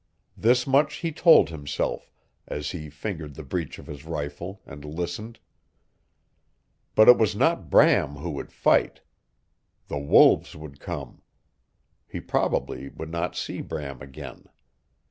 [0.35, 2.11] This, much he told himself,
[2.47, 5.37] as he fingered the breech of his rifle, and listened.
[6.95, 9.01] But it was not Bram who would fight.
[9.89, 11.21] The wolves would come.
[12.07, 14.47] He probably would not see Bram again.